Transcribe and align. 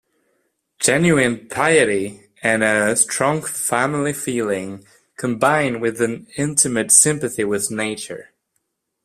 Genuine 0.79 1.47
piety 1.47 2.31
and 2.41 2.63
a 2.63 2.95
strong 2.95 3.43
family 3.43 4.13
feeling 4.13 4.83
combine 5.15 5.79
with 5.79 6.01
an 6.01 6.25
intimate 6.37 6.91
sympathy 6.91 7.43
with 7.43 7.69
nature. 7.69 8.31